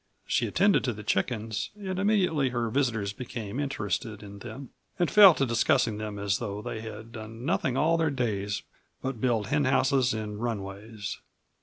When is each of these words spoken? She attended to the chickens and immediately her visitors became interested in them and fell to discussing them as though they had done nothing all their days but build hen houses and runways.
She 0.25 0.47
attended 0.47 0.83
to 0.85 0.93
the 0.93 1.03
chickens 1.03 1.69
and 1.77 1.99
immediately 1.99 2.49
her 2.49 2.71
visitors 2.71 3.13
became 3.13 3.59
interested 3.59 4.23
in 4.23 4.39
them 4.39 4.71
and 4.97 5.11
fell 5.11 5.35
to 5.35 5.45
discussing 5.45 5.99
them 5.99 6.17
as 6.17 6.39
though 6.39 6.59
they 6.59 6.81
had 6.81 7.11
done 7.11 7.45
nothing 7.45 7.77
all 7.77 7.97
their 7.97 8.09
days 8.09 8.63
but 9.03 9.21
build 9.21 9.49
hen 9.49 9.65
houses 9.65 10.11
and 10.15 10.41
runways. 10.41 11.19